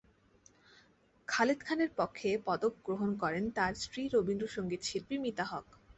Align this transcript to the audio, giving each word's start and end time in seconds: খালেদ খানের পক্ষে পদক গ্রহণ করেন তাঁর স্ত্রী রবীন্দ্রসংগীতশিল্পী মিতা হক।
খালেদ 1.27 1.59
খানের 1.63 1.91
পক্ষে 1.97 2.29
পদক 2.47 2.73
গ্রহণ 2.85 3.09
করেন 3.21 3.43
তাঁর 3.57 3.73
স্ত্রী 3.75 4.01
রবীন্দ্রসংগীতশিল্পী 4.07 5.15
মিতা 5.23 5.45
হক। 5.45 5.67